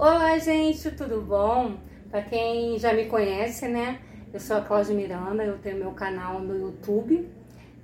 [0.00, 1.76] Olá, gente, tudo bom?
[2.08, 3.98] Para quem já me conhece, né?
[4.32, 7.28] Eu sou a Cláudia Miranda, eu tenho meu canal no YouTube,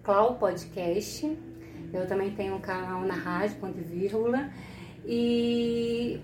[0.05, 1.37] Clau Podcast.
[1.93, 4.49] Eu também tenho um canal na rádio, ponto e vírgula.
[5.05, 6.21] E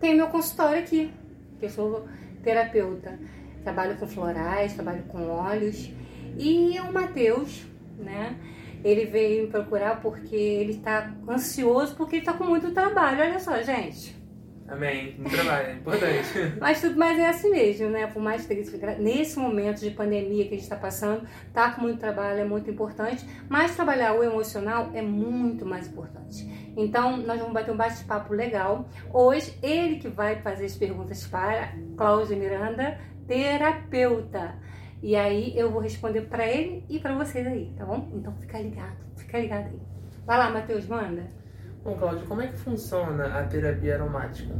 [0.00, 1.12] tenho meu consultório aqui,
[1.60, 2.08] que eu sou
[2.42, 3.18] terapeuta.
[3.62, 5.90] Trabalho com florais, trabalho com óleos.
[6.38, 7.66] E o Matheus,
[7.98, 8.34] né?
[8.82, 13.20] Ele veio me procurar porque ele está ansioso, porque ele está com muito trabalho.
[13.20, 14.23] Olha só, gente.
[14.66, 15.16] Amém.
[15.18, 16.28] Um trabalho, é importante.
[16.58, 18.06] mas tudo mais é assim mesmo, né?
[18.06, 18.54] Por mais que
[18.98, 22.70] nesse momento de pandemia que a gente está passando, tá com muito trabalho é muito
[22.70, 26.48] importante, mas trabalhar o emocional é muito mais importante.
[26.76, 28.88] Então, nós vamos bater um bate-papo legal.
[29.12, 34.54] Hoje, ele que vai fazer as perguntas para Cláudia Miranda, terapeuta.
[35.02, 38.08] E aí eu vou responder para ele e para vocês aí, tá bom?
[38.14, 39.80] Então fica ligado, fica ligado aí.
[40.24, 41.43] Vai lá, Matheus, manda.
[41.84, 44.54] Bom, Cláudio, como é que funciona a terapia aromática?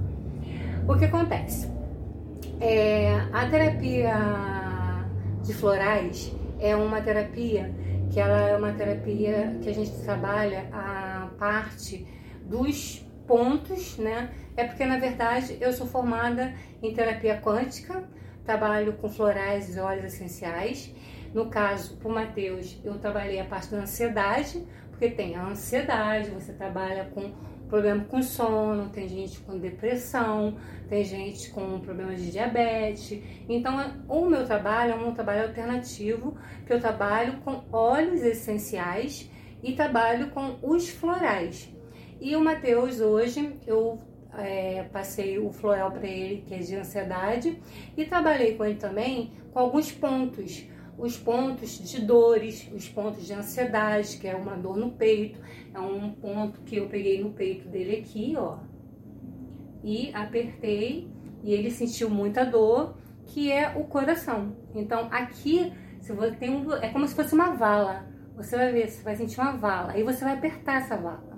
[0.86, 1.72] O que acontece?
[2.60, 4.14] É, a terapia
[5.42, 6.30] de florais
[6.60, 7.74] é uma terapia
[8.12, 12.06] que ela é uma terapia que a gente trabalha a parte
[12.44, 14.30] dos pontos, né?
[14.54, 16.52] É porque na verdade eu sou formada
[16.82, 18.04] em terapia quântica,
[18.44, 20.94] trabalho com florais e óleos essenciais.
[21.32, 24.62] No caso, para o Matheus, eu trabalhei a parte da ansiedade,
[24.94, 27.32] porque tem a ansiedade, você trabalha com
[27.68, 30.56] problema com sono, tem gente com depressão,
[30.88, 33.20] tem gente com problemas de diabetes.
[33.48, 39.28] Então, o meu trabalho é um trabalho alternativo, que eu trabalho com óleos essenciais
[39.62, 41.68] e trabalho com os florais.
[42.20, 43.98] E o Matheus hoje eu
[44.38, 47.60] é, passei o floral para ele, que é de ansiedade,
[47.96, 50.64] e trabalhei com ele também com alguns pontos
[50.96, 55.40] os pontos de dores, os pontos de ansiedade, que é uma dor no peito,
[55.72, 58.58] é um ponto que eu peguei no peito dele aqui, ó,
[59.82, 61.08] e apertei
[61.42, 64.56] e ele sentiu muita dor, que é o coração.
[64.74, 68.06] Então aqui, se você tem um, é como se fosse uma vala.
[68.36, 71.33] Você vai ver, você vai sentir uma vala, aí você vai apertar essa vala.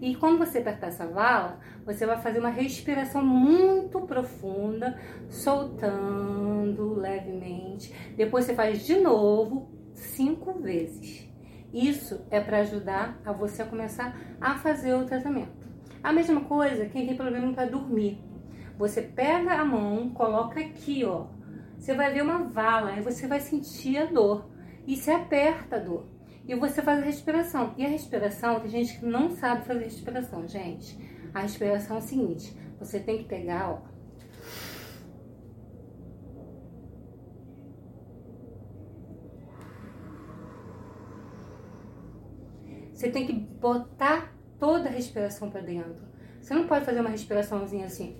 [0.00, 7.94] E quando você apertar essa vala, você vai fazer uma respiração muito profunda, soltando levemente.
[8.16, 11.28] Depois você faz de novo cinco vezes.
[11.72, 15.68] Isso é para ajudar a você a começar a fazer o tratamento.
[16.02, 18.24] A mesma coisa quem tem problema para dormir.
[18.78, 21.26] Você pega a mão, coloca aqui, ó.
[21.78, 24.48] Você vai ver uma vala, aí você vai sentir a dor.
[24.86, 27.74] E você aperta a dor e você faz a respiração.
[27.76, 30.98] E a respiração, tem gente que não sabe fazer respiração, gente.
[31.32, 33.90] A respiração é o seguinte: você tem que pegar, ó.
[42.92, 46.04] Você tem que botar toda a respiração para dentro.
[46.40, 48.16] Você não pode fazer uma respiraçãozinha assim.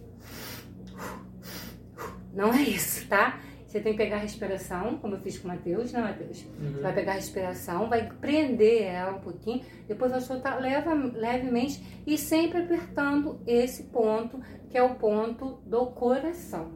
[2.32, 3.41] Não é isso, tá?
[3.70, 6.44] Você tem que pegar a respiração, como eu fiz com o Matheus, né, Matheus?
[6.60, 6.72] Uhum.
[6.72, 11.81] Você vai pegar a respiração, vai prender ela um pouquinho, depois vai soltar leva, levemente
[12.04, 16.72] e sempre apertando esse ponto, que é o ponto do coração,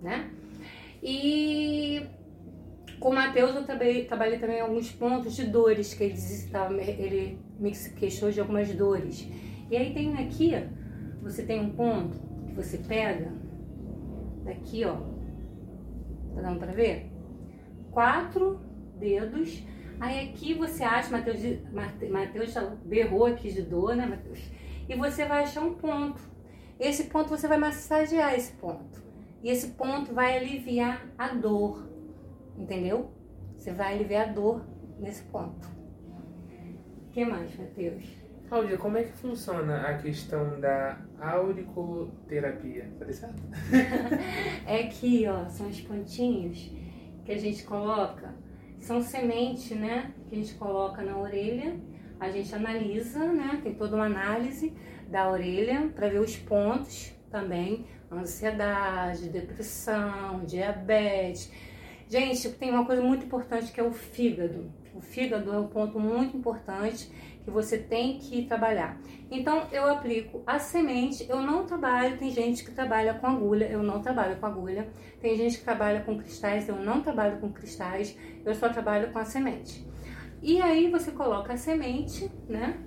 [0.00, 0.30] né?
[1.02, 2.06] E
[3.00, 6.14] com o Matheus eu trabalhei, trabalhei também alguns pontos de dores, que ele,
[6.80, 9.28] ele me queixou de algumas dores.
[9.68, 10.52] E aí tem aqui,
[11.20, 13.32] você tem um ponto que você pega,
[14.44, 15.13] daqui ó,
[16.34, 17.10] Tá dando pra ver?
[17.90, 18.60] Quatro
[18.98, 19.64] dedos.
[20.00, 21.40] Aí aqui você acha, Mateus,
[22.10, 24.40] Mateus já berrou aqui de dor, né, Mateus?
[24.88, 26.20] E você vai achar um ponto.
[26.78, 29.02] Esse ponto você vai massagear esse ponto.
[29.42, 31.88] E esse ponto vai aliviar a dor.
[32.58, 33.12] Entendeu?
[33.56, 34.64] Você vai aliviar a dor
[34.98, 35.68] nesse ponto.
[37.06, 38.23] O que mais, Matheus?
[38.48, 42.90] Cláudia, como é que funciona a questão da auriculoterapia?
[42.98, 43.42] Falei certo?
[44.66, 46.70] é aqui, ó, são os pontinhos
[47.24, 48.34] que a gente coloca,
[48.78, 50.12] são sementes, né?
[50.28, 51.74] Que a gente coloca na orelha,
[52.20, 53.60] a gente analisa, né?
[53.62, 54.74] Tem toda uma análise
[55.08, 61.50] da orelha para ver os pontos também, ansiedade, depressão, diabetes.
[62.08, 64.70] Gente, tem uma coisa muito importante que é o fígado.
[64.94, 67.10] O fígado é um ponto muito importante
[67.42, 68.98] que você tem que trabalhar.
[69.30, 73.82] Então eu aplico a semente, eu não trabalho, tem gente que trabalha com agulha, eu
[73.82, 74.88] não trabalho com agulha.
[75.20, 79.18] Tem gente que trabalha com cristais, eu não trabalho com cristais, eu só trabalho com
[79.18, 79.86] a semente.
[80.40, 82.78] E aí você coloca a semente, né?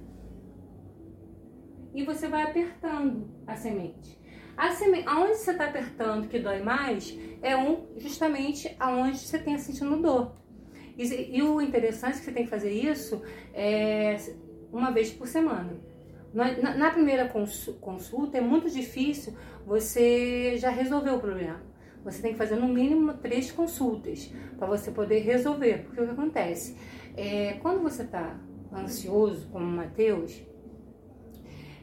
[1.94, 4.18] E você vai apertando a semente.
[4.56, 9.57] A semente, aonde você está apertando que dói mais é um justamente aonde você tem
[9.57, 10.36] sentindo dor.
[10.97, 13.21] E, e, o interessante é que você tem que fazer isso
[13.53, 14.17] é
[14.71, 15.77] uma vez por semana.
[16.33, 17.31] Na, na primeira
[17.79, 19.33] consulta é muito difícil
[19.65, 21.61] você já resolver o problema.
[22.03, 25.83] Você tem que fazer no mínimo três consultas para você poder resolver.
[25.83, 26.77] Porque o que acontece?
[27.15, 28.39] É, quando você está
[28.73, 30.41] ansioso, como o Matheus,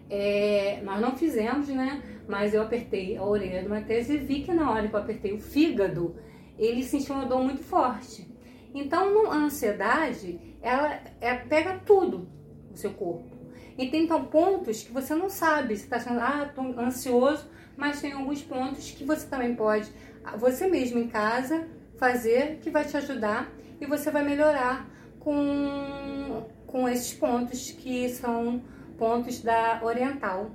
[0.08, 2.02] é, nós não fizemos, né?
[2.28, 5.32] Mas eu apertei a orelha do Matheus e vi que na hora que eu apertei
[5.32, 6.16] o fígado,
[6.58, 8.26] ele sentiu uma dor muito forte.
[8.74, 12.28] Então, a ansiedade, ela é, pega tudo
[12.68, 13.34] no seu corpo.
[13.78, 15.76] E tem então pontos que você não sabe.
[15.76, 19.90] Você está achando, ah, tô ansioso, mas tem alguns pontos que você também pode,
[20.38, 21.68] você mesmo em casa,
[21.98, 23.50] fazer que vai te ajudar
[23.80, 24.88] e você vai melhorar
[25.18, 28.62] com, com esses pontos que são
[28.98, 30.50] pontos da oriental.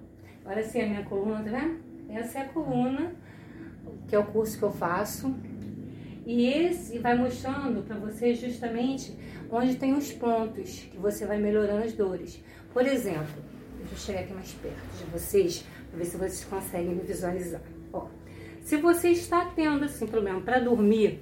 [0.45, 1.80] Olha assim a minha coluna, tá vendo?
[2.10, 3.13] Essa é a coluna,
[4.07, 5.36] que é o curso que eu faço.
[6.29, 9.17] E esse vai mostrando para você justamente
[9.49, 12.39] onde tem os pontos que você vai melhorando as dores.
[12.71, 13.43] Por exemplo,
[13.79, 17.63] deixa eu chegar aqui mais perto de vocês, para ver se vocês conseguem me visualizar.
[17.91, 18.09] Ó,
[18.61, 21.19] se você está tendo assim problema para dormir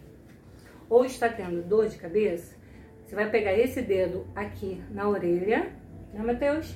[0.90, 2.58] ou está tendo dor de cabeça,
[3.06, 5.72] você vai pegar esse dedo aqui na orelha,
[6.14, 6.76] né, Matheus?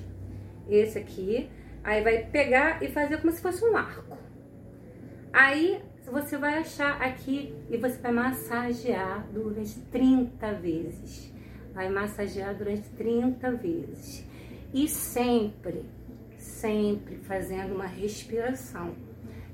[0.70, 1.50] Esse aqui.
[1.84, 4.18] Aí vai pegar e fazer como se fosse um arco.
[5.34, 5.82] Aí
[6.12, 11.34] você vai achar aqui e você vai massagear durante 30 vezes.
[11.74, 14.26] Vai massagear durante 30 vezes.
[14.74, 15.86] E sempre,
[16.38, 18.94] sempre fazendo uma respiração.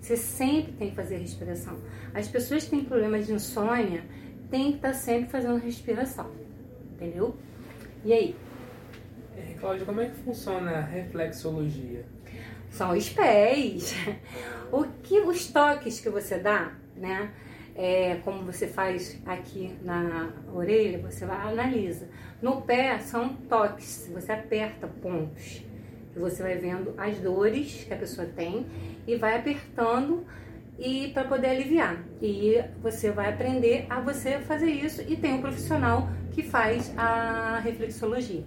[0.02, 1.78] Você sempre tem que fazer respiração.
[2.14, 4.04] As pessoas que têm problemas de insônia
[4.50, 6.32] têm que estar sempre fazendo respiração.
[6.94, 7.36] Entendeu?
[8.04, 8.36] E aí?
[9.36, 12.06] É, Cláudia, como é que funciona a reflexologia?
[12.72, 13.96] São os pés.
[14.72, 17.32] O que os toques que você dá, né?
[17.74, 22.10] É, como você faz aqui na orelha, você vai analisa.
[22.42, 25.64] No pé são toques, você aperta pontos.
[26.16, 28.66] E você vai vendo as dores que a pessoa tem
[29.08, 30.26] e vai apertando
[30.78, 32.04] e para poder aliviar.
[32.22, 37.60] E você vai aprender a você fazer isso e tem um profissional que faz a
[37.60, 38.44] reflexologia.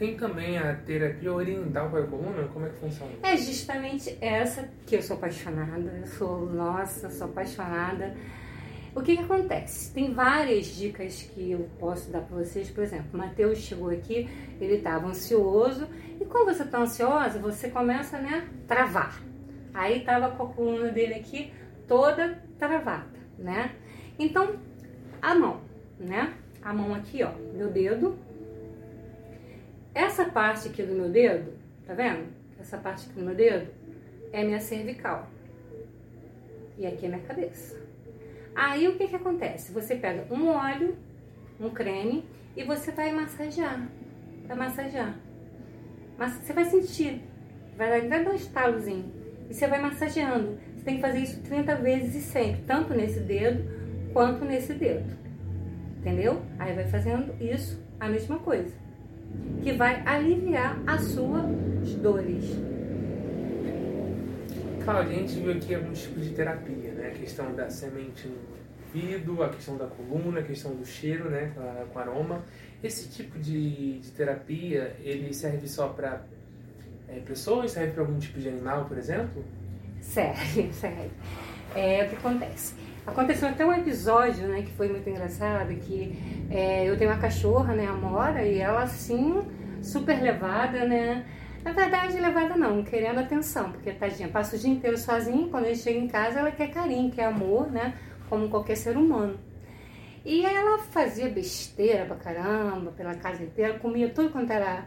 [0.00, 2.48] Tem também a terapia oriental para a coluna?
[2.54, 3.12] Como é que funciona?
[3.22, 5.92] É justamente essa que eu sou apaixonada.
[6.00, 8.16] Eu sou, nossa, sou apaixonada.
[8.94, 9.92] O que, que acontece?
[9.92, 12.70] Tem várias dicas que eu posso dar para vocês.
[12.70, 14.26] Por exemplo, o Matheus chegou aqui,
[14.58, 15.86] ele estava ansioso.
[16.18, 19.22] E quando você está ansiosa, você começa né, travar.
[19.74, 21.52] Aí estava com a coluna dele aqui
[21.86, 23.72] toda travada, né?
[24.18, 24.54] Então,
[25.20, 25.60] a mão,
[25.98, 26.32] né?
[26.62, 28.29] A mão aqui, ó, meu dedo
[29.94, 31.52] essa parte aqui do meu dedo,
[31.86, 32.28] tá vendo?
[32.60, 33.68] Essa parte aqui do meu dedo
[34.32, 35.28] é minha cervical.
[36.78, 37.80] E aqui é minha cabeça.
[38.54, 39.72] Aí o que que acontece?
[39.72, 40.96] Você pega um óleo,
[41.58, 42.24] um creme
[42.56, 43.88] e você vai massagear.
[44.46, 45.18] Vai massagear.
[46.16, 47.22] Mas você vai sentir.
[47.76, 49.12] Vai dar um estalozinho.
[49.48, 50.58] E você vai massageando.
[50.76, 52.62] Você tem que fazer isso 30 vezes e sempre.
[52.62, 53.64] Tanto nesse dedo
[54.12, 55.18] quanto nesse dedo.
[55.98, 56.42] Entendeu?
[56.58, 58.72] Aí vai fazendo isso, a mesma coisa
[59.62, 61.44] que vai aliviar as suas
[62.02, 62.44] dores.
[64.84, 67.08] Cláudia, a gente viu aqui alguns tipos de terapia, né?
[67.08, 68.36] A questão da semente no
[68.86, 71.52] ouvido, a questão da coluna, a questão do cheiro, né?
[71.92, 72.42] Com, aroma.
[72.82, 76.24] Esse tipo de, de terapia, ele serve só para
[77.08, 77.72] é, pessoas?
[77.72, 79.44] Serve para algum tipo de animal, por exemplo?
[80.00, 81.10] Serve, serve.
[81.74, 82.74] É o que acontece.
[83.06, 86.16] Aconteceu até um episódio, né, que foi muito engraçado, que
[86.50, 89.42] é, eu tenho uma cachorra, né, a Mora, e ela assim,
[89.82, 91.24] super levada, né,
[91.64, 95.76] na verdade, levada não, querendo atenção, porque tadinha, passa o dia inteiro sozinha, quando ele
[95.76, 97.94] chega em casa ela quer carinho, quer amor, né,
[98.28, 99.38] como qualquer ser humano.
[100.24, 104.86] E ela fazia besteira pra caramba, pela casa inteira, comia tudo quanto era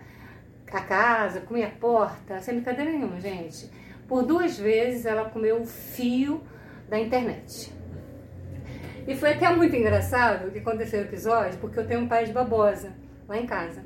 [0.71, 3.69] a casa, comia a porta, sem brincadeira nenhuma, gente.
[4.07, 6.41] Por duas vezes ela comeu o fio
[6.89, 7.73] da internet.
[9.05, 12.25] E foi até muito engraçado o que aconteceu no episódio, porque eu tenho um pai
[12.25, 12.93] de babosa
[13.27, 13.83] lá em casa.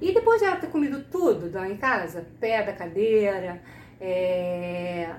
[0.00, 3.60] E depois de ela ter comido tudo lá em casa, pé da cadeira,
[4.00, 5.10] é,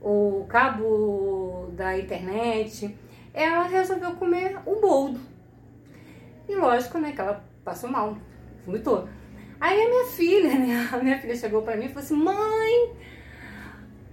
[0.00, 2.96] o cabo da internet,
[3.34, 5.20] ela resolveu comer o boldo.
[6.48, 8.16] E lógico, né, que ela passou mal,
[8.64, 9.08] vomitou.
[9.60, 12.96] Aí a minha filha, né, a minha filha chegou pra mim e falou assim, mãe,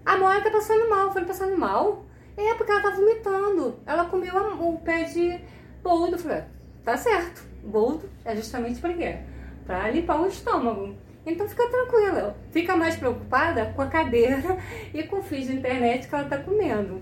[0.05, 1.08] a mãe tá passando mal.
[1.08, 2.05] Eu falei, passando mal?
[2.38, 3.80] É, porque ela tá vomitando.
[3.86, 5.39] Ela comeu o pé de
[5.82, 6.18] boldo.
[6.18, 6.44] Falei,
[6.84, 7.44] tá certo.
[7.63, 9.18] Boldo é justamente para quê?
[9.65, 10.96] Pra limpar o estômago.
[11.25, 12.36] Então fica tranquila.
[12.51, 14.58] Fica mais preocupada com a cadeira
[14.94, 17.01] e com o fio de internet que ela tá comendo.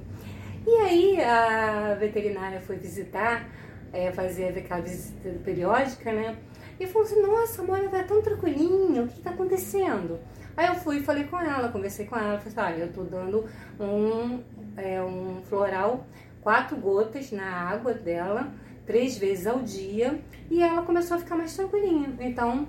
[0.66, 3.50] E aí a veterinária foi visitar,
[3.92, 6.38] é, fazer aquela visita periódica, né?
[6.80, 10.20] E falou assim, nossa, a Mônica tá tão tranquilinha, o que tá acontecendo?
[10.56, 13.04] Aí eu fui e falei com ela, conversei com ela, falei assim, olha, eu tô
[13.04, 13.46] dando
[13.80, 14.42] um,
[14.78, 16.06] é, um floral,
[16.42, 18.52] quatro gotas na água dela,
[18.86, 22.14] três vezes ao dia, e ela começou a ficar mais tranquilinha.
[22.20, 22.68] Então,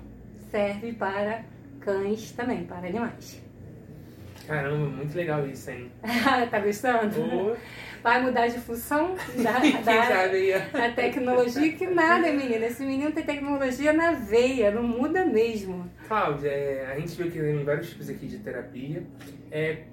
[0.49, 1.43] serve para
[1.79, 3.43] cães também, para animais.
[4.47, 5.91] Caramba, muito legal isso, hein?
[6.51, 7.15] tá gostando?
[7.19, 7.55] Oh.
[8.03, 10.27] Vai mudar de função da, da,
[10.79, 11.71] da tecnologia?
[11.71, 12.67] Que nada, menina.
[12.67, 15.89] Esse menino tem tecnologia na veia, não muda mesmo.
[16.07, 19.03] Cláudia, é, a gente viu que tem vários tipos aqui de terapia.
[19.49, 19.85] É,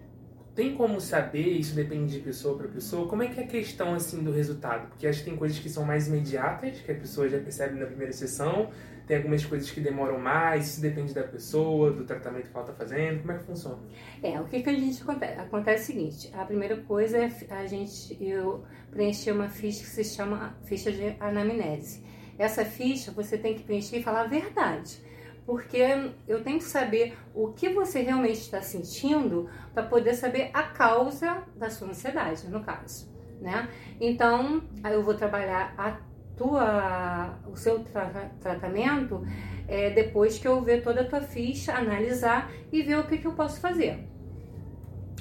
[0.54, 3.94] tem como saber, isso depende de pessoa para pessoa, como é que é a questão
[3.94, 4.88] assim do resultado?
[4.88, 7.87] Porque acho que tem coisas que são mais imediatas, que a pessoa já percebe na
[7.87, 8.71] primeira sessão,
[9.06, 12.75] tem algumas coisas que demoram mais, isso depende da pessoa, do tratamento que ela está
[12.75, 13.78] fazendo, como é que funciona?
[14.23, 15.40] É, o que, que a gente acontece?
[15.40, 20.04] Acontece o seguinte, a primeira coisa é a gente, eu preencher uma ficha que se
[20.04, 22.02] chama ficha de anamnese.
[22.38, 25.00] Essa ficha você tem que preencher e falar a verdade
[25.45, 25.83] porque
[26.29, 31.43] eu tenho que saber o que você realmente está sentindo para poder saber a causa
[31.57, 33.69] da sua ansiedade, no caso, né?
[34.01, 35.99] Então, aí eu vou trabalhar a
[36.37, 39.23] tua, o seu tra tratamento
[39.69, 43.27] é, depois que eu ver toda a tua ficha, analisar e ver o que, que
[43.27, 44.09] eu posso fazer.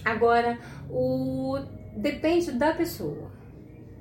[0.04, 0.58] Agora,
[0.90, 1.58] o
[1.96, 3.30] depende da pessoa,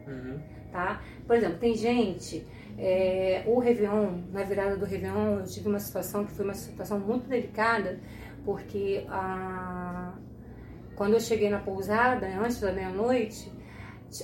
[0.06, 0.40] Uhum.
[0.72, 1.00] tá?
[1.26, 2.46] Por exemplo, tem gente
[2.78, 6.98] é, o Réveillon, na virada do Réveillon, eu tive uma situação que foi uma situação
[6.98, 8.00] muito delicada,
[8.44, 10.14] porque a,
[10.96, 13.52] quando eu cheguei na pousada, antes da meia-noite,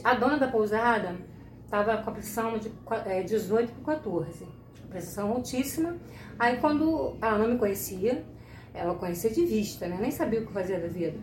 [0.03, 1.17] a dona da pousada
[1.65, 2.73] estava com a pressão de
[3.05, 4.47] é, 18 por 14,
[4.89, 5.97] pressão altíssima.
[6.39, 8.25] Aí quando ela não me conhecia,
[8.75, 9.99] ela conhecia de vista, né?
[10.01, 11.19] Nem sabia o que fazia da vida.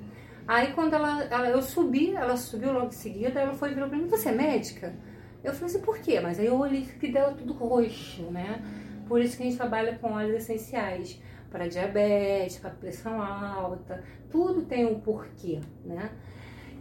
[0.47, 3.89] Aí quando ela, ela eu subi, ela subiu logo em seguida, ela foi e virou
[3.89, 4.93] para mim, você é médica?
[5.43, 6.19] Eu falei assim, por quê?
[6.19, 8.61] Mas aí eu olhei que dela tudo roxo, né?
[9.07, 11.21] Por isso que a gente trabalha com óleos essenciais
[11.51, 16.09] para diabetes, para pressão alta, tudo tem um porquê, né?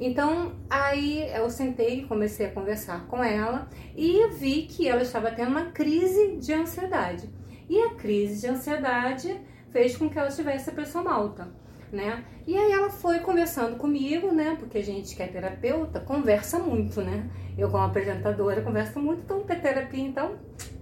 [0.01, 5.31] Então, aí eu sentei e comecei a conversar com ela e vi que ela estava
[5.31, 7.29] tendo uma crise de ansiedade.
[7.69, 9.39] E a crise de ansiedade
[9.71, 11.62] fez com que ela tivesse a pressão alta
[11.93, 12.25] né?
[12.47, 14.57] E aí ela foi conversando comigo, né?
[14.59, 17.31] Porque a gente que é terapeuta conversa muito, né?
[17.57, 20.37] Eu como apresentadora converso muito, então ter terapia, então,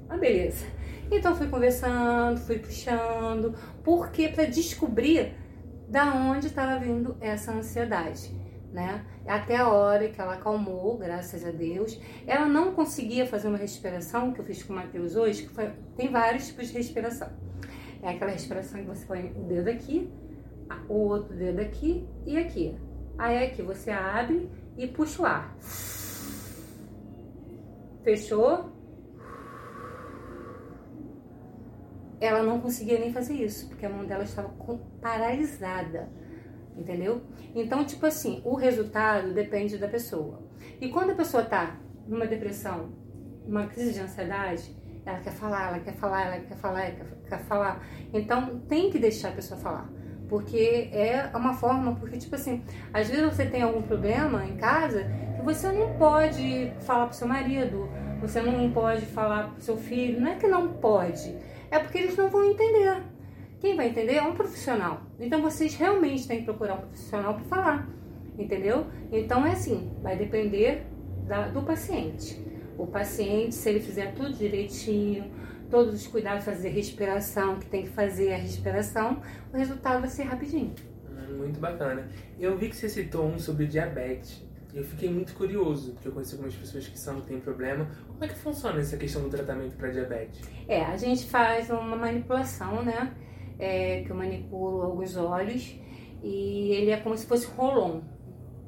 [0.09, 0.64] ah, beleza.
[1.11, 5.35] Então fui conversando, fui puxando, porque para descobrir
[5.88, 8.33] da onde estava vindo essa ansiedade,
[8.73, 9.05] né?
[9.26, 12.00] Até a hora que ela acalmou, graças a Deus.
[12.26, 15.71] Ela não conseguia fazer uma respiração que eu fiz com o Matheus hoje, que foi,
[15.97, 17.29] tem vários tipos de respiração.
[18.00, 20.09] É aquela respiração que você põe o dedo aqui,
[20.88, 22.76] o outro dedo aqui e aqui.
[23.18, 25.56] Aí aqui você abre e puxa o ar.
[28.02, 28.70] Fechou?
[32.20, 34.52] Ela não conseguia nem fazer isso, porque a mão dela estava
[35.00, 36.08] paralisada,
[36.76, 37.22] entendeu?
[37.54, 40.42] Então, tipo assim, o resultado depende da pessoa.
[40.80, 42.92] E quando a pessoa tá numa depressão,
[43.46, 47.38] numa crise de ansiedade, ela quer falar, ela quer falar, ela quer falar, ela quer
[47.44, 47.86] falar.
[48.12, 50.00] Então, tem que deixar a pessoa falar
[50.30, 52.62] porque é uma forma, porque tipo assim,
[52.94, 55.04] às vezes você tem algum problema em casa
[55.37, 60.20] que você não pode falar pro seu marido, você não pode falar pro seu filho,
[60.20, 61.37] não é que não pode,
[61.68, 63.02] é porque eles não vão entender.
[63.58, 65.02] Quem vai entender é um profissional.
[65.18, 67.88] Então vocês realmente têm que procurar um profissional para falar,
[68.38, 68.87] entendeu?
[69.10, 70.87] Então é assim, vai depender
[71.26, 72.40] da, do paciente.
[72.78, 75.25] O paciente, se ele fizer tudo direitinho,
[75.70, 79.22] todos os cuidados, fazer respiração, que tem que fazer a respiração,
[79.52, 80.74] o resultado vai ser rapidinho.
[81.08, 82.08] Hum, muito bacana.
[82.38, 84.44] Eu vi que você citou um sobre diabetes.
[84.74, 87.88] Eu fiquei muito curioso, porque eu conheci algumas pessoas que são têm problema.
[88.06, 90.40] Como é que funciona essa questão do tratamento para diabetes?
[90.68, 93.12] É, a gente faz uma manipulação, né?
[93.58, 95.74] É, que eu manipulo alguns olhos
[96.22, 98.00] e ele é como se fosse rolon.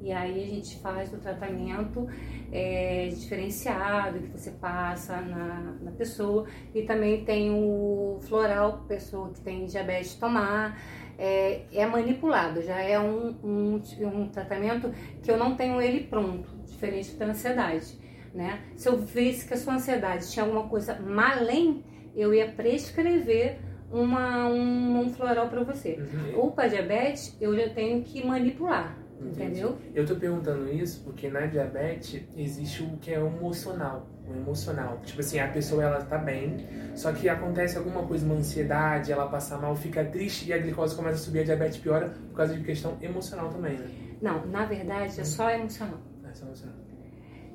[0.03, 2.09] E aí a gente faz o tratamento
[2.51, 6.45] é, diferenciado que você passa na, na pessoa.
[6.75, 10.77] E também tem o floral, pessoa que tem diabetes tomar.
[11.17, 14.91] É, é manipulado, já é um, um, um tratamento
[15.21, 17.97] que eu não tenho ele pronto, diferente da ansiedade.
[18.33, 18.61] Né?
[18.75, 20.99] Se eu visse que a sua ansiedade tinha alguma coisa
[21.31, 21.83] além,
[22.15, 23.59] eu ia prescrever
[23.91, 25.99] uma, um, um floral para você.
[25.99, 26.39] Uhum.
[26.39, 29.02] Ou para diabetes, eu já tenho que manipular.
[29.19, 29.43] Entendi.
[29.43, 29.77] Entendeu?
[29.93, 34.07] Eu tô perguntando isso porque na diabetes existe o que é emocional.
[34.27, 34.99] O emocional.
[35.03, 36.65] Tipo assim, a pessoa ela tá bem,
[36.95, 40.95] só que acontece alguma coisa, uma ansiedade, ela passa mal, fica triste e a glicose
[40.95, 43.87] começa a subir, a diabetes piora por causa de questão emocional também, né?
[44.21, 45.99] Não, na verdade é só emocional.
[46.29, 46.75] É só emocional.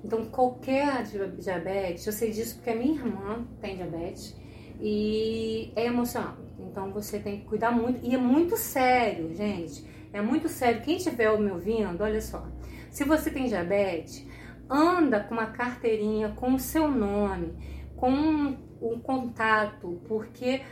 [0.04, 1.02] Então qualquer
[1.38, 4.36] diabetes, eu sei disso porque a minha irmã tem diabetes
[4.80, 6.36] e é emocional.
[6.58, 8.04] Então você tem que cuidar muito.
[8.04, 9.84] E é muito sério, gente.
[10.12, 10.82] É muito sério.
[10.82, 12.46] Quem estiver me ouvindo, olha só.
[12.90, 14.26] Se você tem diabetes,
[14.68, 17.54] anda com uma carteirinha com o seu nome,
[17.96, 20.62] com um, um contato, porque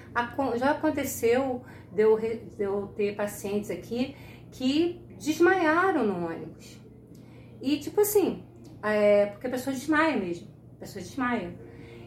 [0.56, 1.62] já aconteceu
[1.92, 4.14] de eu, de eu ter pacientes aqui
[4.50, 6.80] que desmaiaram no ônibus.
[7.60, 8.44] E tipo assim,
[8.82, 11.54] é, porque a pessoa desmaia mesmo, a pessoa desmaia.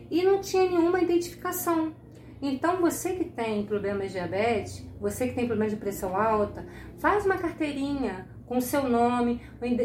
[0.09, 1.93] E não tinha nenhuma identificação.
[2.41, 6.65] Então, você que tem problemas de diabetes, você que tem problemas de pressão alta,
[6.97, 9.41] faz uma carteirinha com seu nome,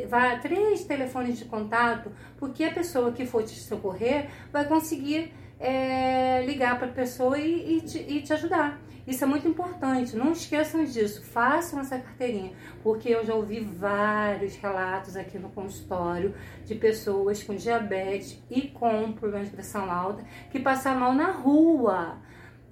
[0.09, 6.45] vá três telefones de contato, porque a pessoa que for te socorrer vai conseguir é,
[6.47, 8.81] ligar para a pessoa e, e, te, e te ajudar.
[9.07, 14.57] Isso é muito importante, não esqueçam disso, façam essa carteirinha, porque eu já ouvi vários
[14.57, 16.35] relatos aqui no consultório
[16.65, 22.17] de pessoas com diabetes e com problemas de pressão alta que passaram mal na rua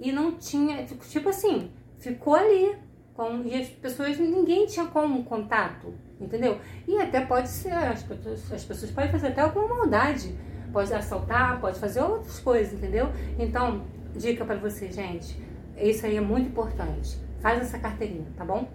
[0.02, 2.76] e não tinha, tipo assim, ficou ali.
[3.14, 6.58] Com, e as pessoas, ninguém tinha como contato, entendeu?
[6.88, 10.34] E até pode ser, as pessoas, as pessoas podem fazer até alguma maldade,
[10.72, 13.10] pode assaltar, pode fazer outras coisas, entendeu?
[13.38, 13.84] Então,
[14.16, 15.38] dica para você, gente,
[15.76, 17.18] isso aí é muito importante.
[17.40, 18.66] Faz essa carteirinha, tá bom?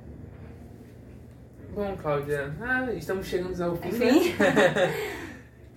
[1.74, 4.30] Bom, Cláudia, ah, estamos chegando ao fim, Enfim.
[4.34, 4.94] né?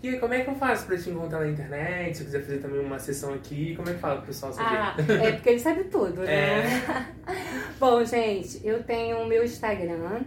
[0.02, 2.16] E como é que eu faço pra te encontrar na internet?
[2.16, 4.76] Se eu quiser fazer também uma sessão aqui, como é que fala pro pessoal saber?
[4.76, 6.32] Ah, é porque ele sabe tudo, né?
[6.32, 7.06] É.
[7.78, 10.22] Bom, gente, eu tenho o meu Instagram,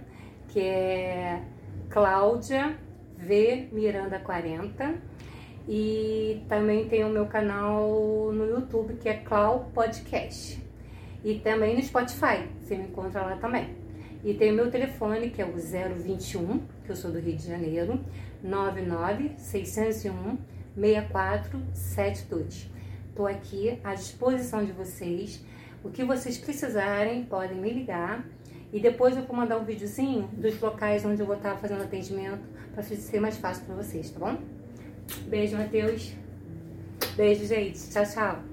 [0.50, 1.42] que é
[1.90, 2.78] Cláudia
[3.18, 4.94] V Miranda 40.
[5.68, 10.62] E também tem o meu canal no YouTube, que é Clau Podcast.
[11.24, 13.83] E também no Spotify, você me encontra lá também.
[14.24, 17.46] E tem o meu telefone, que é o 021, que eu sou do Rio de
[17.46, 18.00] Janeiro,
[18.42, 20.38] 99 601
[20.76, 22.72] 6472.
[23.10, 25.44] Estou aqui à disposição de vocês.
[25.84, 28.26] O que vocês precisarem, podem me ligar.
[28.72, 32.42] E depois eu vou mandar um videozinho dos locais onde eu vou estar fazendo atendimento
[32.74, 34.38] para ser mais fácil para vocês, tá bom?
[35.28, 36.14] Beijo, Matheus.
[37.16, 37.78] Beijo, gente.
[37.92, 38.53] Tchau, tchau.